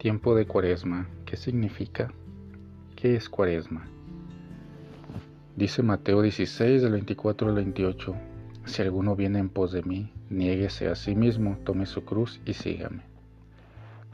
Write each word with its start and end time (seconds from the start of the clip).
Tiempo 0.00 0.34
de 0.34 0.46
Cuaresma. 0.46 1.06
¿Qué 1.26 1.36
significa? 1.36 2.10
¿Qué 2.96 3.16
es 3.16 3.28
Cuaresma? 3.28 3.86
Dice 5.56 5.82
Mateo 5.82 6.22
16 6.22 6.80
del 6.80 6.92
24 6.92 7.50
al 7.50 7.54
28. 7.56 8.14
Si 8.64 8.80
alguno 8.80 9.14
viene 9.14 9.40
en 9.40 9.50
pos 9.50 9.72
de 9.72 9.82
mí, 9.82 10.10
niéguese 10.30 10.88
a 10.88 10.94
sí 10.94 11.14
mismo, 11.14 11.58
tome 11.64 11.84
su 11.84 12.02
cruz 12.06 12.40
y 12.46 12.54
sígame. 12.54 13.02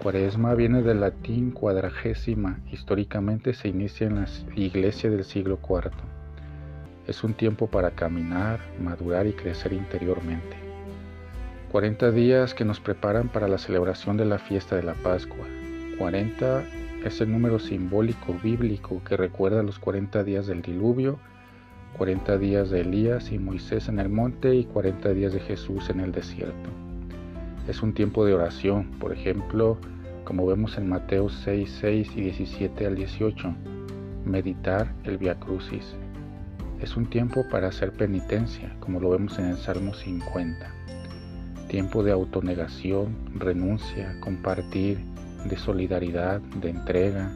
Cuaresma 0.02 0.54
viene 0.54 0.82
del 0.82 1.02
latín 1.02 1.52
cuadragésima. 1.52 2.58
Históricamente 2.72 3.54
se 3.54 3.68
inicia 3.68 4.08
en 4.08 4.16
la 4.16 4.26
iglesia 4.56 5.08
del 5.08 5.22
siglo 5.22 5.60
IV. 5.62 5.92
Es 7.06 7.22
un 7.22 7.32
tiempo 7.34 7.68
para 7.68 7.92
caminar, 7.92 8.58
madurar 8.82 9.28
y 9.28 9.34
crecer 9.34 9.72
interiormente. 9.72 10.56
40 11.70 12.10
días 12.10 12.54
que 12.54 12.64
nos 12.64 12.80
preparan 12.80 13.28
para 13.28 13.46
la 13.46 13.58
celebración 13.58 14.16
de 14.16 14.24
la 14.24 14.40
fiesta 14.40 14.74
de 14.74 14.82
la 14.82 14.94
Pascua, 14.94 15.46
40 15.98 16.64
es 17.04 17.20
el 17.20 17.32
número 17.32 17.58
simbólico 17.58 18.34
bíblico 18.42 19.02
que 19.04 19.16
recuerda 19.16 19.62
los 19.62 19.78
40 19.78 20.24
días 20.24 20.46
del 20.46 20.62
diluvio, 20.62 21.18
40 21.96 22.36
días 22.38 22.70
de 22.70 22.80
Elías 22.80 23.32
y 23.32 23.38
Moisés 23.38 23.88
en 23.88 23.98
el 23.98 24.08
monte 24.08 24.54
y 24.54 24.64
40 24.64 25.10
días 25.14 25.32
de 25.32 25.40
Jesús 25.40 25.88
en 25.88 26.00
el 26.00 26.12
desierto. 26.12 26.70
Es 27.68 27.82
un 27.82 27.94
tiempo 27.94 28.24
de 28.24 28.34
oración, 28.34 28.90
por 28.98 29.12
ejemplo, 29.12 29.78
como 30.24 30.46
vemos 30.46 30.76
en 30.76 30.88
Mateo 30.88 31.28
6, 31.28 31.78
6 31.80 32.10
y 32.16 32.20
17 32.20 32.86
al 32.86 32.96
18, 32.96 33.54
meditar 34.24 34.92
el 35.04 35.18
Via 35.18 35.38
Crucis. 35.38 35.94
Es 36.80 36.96
un 36.96 37.06
tiempo 37.06 37.44
para 37.50 37.68
hacer 37.68 37.92
penitencia, 37.92 38.76
como 38.80 39.00
lo 39.00 39.10
vemos 39.10 39.38
en 39.38 39.46
el 39.46 39.56
Salmo 39.56 39.94
50. 39.94 40.70
Tiempo 41.68 42.02
de 42.02 42.12
autonegación, 42.12 43.16
renuncia, 43.34 44.14
compartir, 44.20 44.98
de 45.48 45.56
solidaridad, 45.56 46.40
de 46.40 46.70
entrega, 46.70 47.30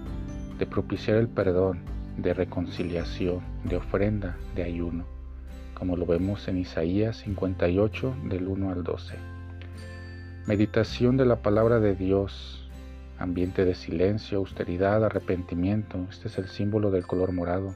de 0.58 0.66
propiciar 0.66 1.16
el 1.16 1.28
perdón, 1.28 1.80
de 2.16 2.34
reconciliación, 2.34 3.40
de 3.64 3.76
ofrenda, 3.76 4.36
de 4.54 4.64
ayuno, 4.64 5.04
como 5.74 5.96
lo 5.96 6.06
vemos 6.06 6.48
en 6.48 6.58
Isaías 6.58 7.18
58 7.18 8.14
del 8.28 8.48
1 8.48 8.70
al 8.70 8.84
12. 8.84 9.14
Meditación 10.46 11.16
de 11.16 11.26
la 11.26 11.42
palabra 11.42 11.80
de 11.80 11.94
Dios, 11.94 12.68
ambiente 13.18 13.64
de 13.64 13.74
silencio, 13.74 14.38
austeridad, 14.38 15.04
arrepentimiento, 15.04 16.06
este 16.10 16.28
es 16.28 16.38
el 16.38 16.48
símbolo 16.48 16.90
del 16.90 17.06
color 17.06 17.32
morado, 17.32 17.74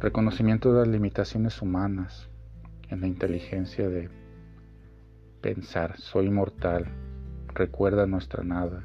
reconocimiento 0.00 0.72
de 0.72 0.80
las 0.80 0.88
limitaciones 0.88 1.60
humanas, 1.60 2.28
en 2.90 3.00
la 3.00 3.06
inteligencia 3.06 3.88
de 3.88 4.10
pensar, 5.40 5.98
soy 5.98 6.30
mortal, 6.30 6.86
recuerda 7.54 8.06
nuestra 8.06 8.44
nada, 8.44 8.84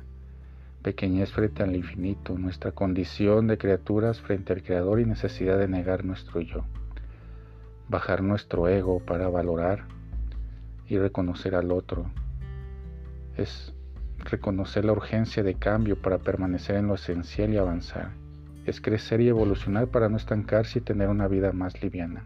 pequeñez 0.82 1.32
frente 1.32 1.64
al 1.64 1.76
infinito, 1.76 2.38
nuestra 2.38 2.72
condición 2.72 3.48
de 3.48 3.58
criaturas 3.58 4.22
frente 4.22 4.54
al 4.54 4.64
Creador 4.64 5.00
y 5.00 5.06
necesidad 5.06 5.58
de 5.58 5.68
negar 5.68 6.06
nuestro 6.06 6.42
yo. 6.42 6.66
Bajar 7.90 8.24
nuestro 8.24 8.68
ego 8.68 9.00
para 9.00 9.30
valorar 9.30 9.86
y 10.88 10.98
reconocer 10.98 11.56
al 11.56 11.72
otro. 11.72 12.10
Es 13.36 13.74
reconocer 14.20 14.86
la 14.86 14.92
urgencia 14.92 15.44
de 15.44 15.56
cambio 15.56 16.02
para 16.02 16.20
permanecer 16.20 16.78
en 16.78 16.88
lo 16.88 16.96
esencial 16.96 17.54
y 17.54 17.58
avanzar. 17.58 18.12
Es 18.66 18.82
crecer 18.82 19.22
y 19.22 19.28
evolucionar 19.28 19.88
para 19.88 20.10
no 20.10 20.18
estancarse 20.18 20.80
y 20.80 20.82
tener 20.82 21.10
una 21.10 21.28
vida 21.28 21.52
más 21.52 21.82
liviana. 21.82 22.26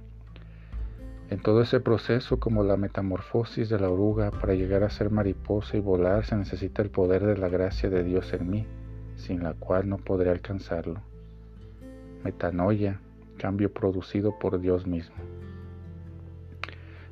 En 1.33 1.39
todo 1.39 1.63
ese 1.63 1.79
proceso, 1.79 2.39
como 2.39 2.63
la 2.63 2.77
metamorfosis 2.77 3.67
de 3.67 3.79
la 3.79 3.89
oruga 3.89 4.29
para 4.29 4.53
llegar 4.53 4.83
a 4.83 4.91
ser 4.91 5.09
mariposa 5.09 5.75
y 5.75 5.79
volar, 5.79 6.23
se 6.25 6.35
necesita 6.35 6.83
el 6.83 6.91
poder 6.91 7.25
de 7.25 7.35
la 7.35 7.49
gracia 7.49 7.89
de 7.89 8.03
Dios 8.03 8.31
en 8.33 8.51
mí, 8.51 8.67
sin 9.15 9.41
la 9.41 9.55
cual 9.55 9.89
no 9.89 9.97
podré 9.97 10.29
alcanzarlo. 10.29 11.01
Metanoia, 12.23 12.99
cambio 13.39 13.73
producido 13.73 14.37
por 14.37 14.59
Dios 14.61 14.85
mismo. 14.85 15.15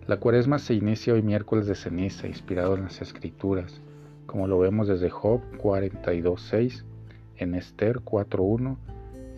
La 0.06 0.18
cuaresma 0.18 0.60
se 0.60 0.76
inicia 0.76 1.16
hoy 1.16 1.24
miércoles 1.24 1.66
de 1.66 1.74
ceniza, 1.74 2.28
inspirado 2.28 2.76
en 2.76 2.84
las 2.84 3.02
escrituras, 3.02 3.82
como 4.28 4.46
lo 4.46 4.60
vemos 4.60 4.88
desde 4.88 5.10
Job 5.10 5.42
42.6, 5.58 6.84
en 7.38 7.56
Esther 7.56 8.02
4.1 8.02 8.78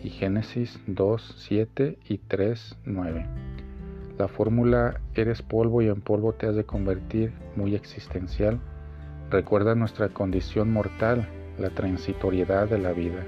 y 0.02 0.10
Génesis 0.10 0.78
2.7 0.86 1.96
y 2.06 2.18
3.9. 2.18 3.53
La 4.18 4.28
fórmula 4.28 5.00
eres 5.16 5.42
polvo 5.42 5.82
y 5.82 5.88
en 5.88 6.00
polvo 6.00 6.34
te 6.34 6.46
has 6.46 6.54
de 6.54 6.62
convertir, 6.62 7.32
muy 7.56 7.74
existencial, 7.74 8.60
recuerda 9.28 9.74
nuestra 9.74 10.08
condición 10.10 10.72
mortal, 10.72 11.26
la 11.58 11.70
transitoriedad 11.70 12.68
de 12.68 12.78
la 12.78 12.92
vida, 12.92 13.24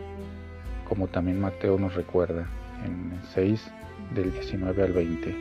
como 0.88 1.08
también 1.08 1.40
Mateo 1.40 1.76
nos 1.76 1.96
recuerda 1.96 2.46
en 2.84 3.14
el 3.14 3.22
6 3.34 3.68
del 4.14 4.30
19 4.30 4.82
al 4.84 4.92
20. 4.92 5.34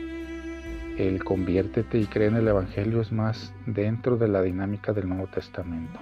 El 0.98 1.22
conviértete 1.22 1.98
y 1.98 2.06
cree 2.06 2.26
en 2.26 2.36
el 2.36 2.48
Evangelio 2.48 3.00
es 3.00 3.12
más 3.12 3.54
dentro 3.66 4.16
de 4.16 4.26
la 4.26 4.42
dinámica 4.42 4.92
del 4.92 5.08
Nuevo 5.08 5.28
Testamento. 5.28 6.00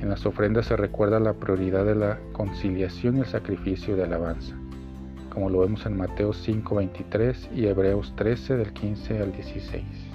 En 0.00 0.08
las 0.08 0.24
ofrendas 0.24 0.64
se 0.64 0.76
recuerda 0.76 1.20
la 1.20 1.34
prioridad 1.34 1.84
de 1.84 1.94
la 1.94 2.18
conciliación 2.32 3.18
y 3.18 3.20
el 3.20 3.26
sacrificio 3.26 3.96
de 3.96 4.04
alabanza 4.04 4.56
como 5.34 5.50
lo 5.50 5.60
vemos 5.60 5.84
en 5.84 5.96
Mateo 5.96 6.32
5:23 6.32 7.50
y 7.54 7.66
Hebreos 7.66 8.14
13 8.16 8.56
del 8.56 8.72
15 8.72 9.18
al 9.18 9.32
16. 9.32 10.13